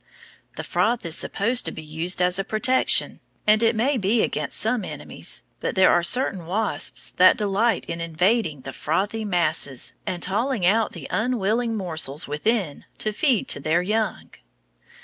The 0.55 0.63
froth 0.63 1.05
is 1.05 1.15
supposed 1.15 1.63
to 1.65 1.71
be 1.71 1.83
used 1.83 2.23
as 2.23 2.39
a 2.39 2.43
protection, 2.43 3.19
and 3.45 3.61
it 3.61 3.75
may 3.75 3.97
be 3.97 4.23
against 4.23 4.59
some 4.59 4.83
enemies, 4.83 5.43
but 5.59 5.75
there 5.75 5.91
are 5.91 6.01
certain 6.01 6.47
wasps 6.47 7.11
that 7.17 7.37
delight 7.37 7.85
in 7.85 8.01
invading 8.01 8.61
the 8.61 8.73
frothy 8.73 9.23
masses 9.23 9.93
and 10.07 10.25
hauling 10.25 10.65
out 10.65 10.93
the 10.93 11.05
unwilling 11.11 11.77
morsels 11.77 12.27
within 12.27 12.85
to 12.97 13.11
feed 13.13 13.47
to 13.49 13.59
their 13.59 13.83
young. 13.83 14.31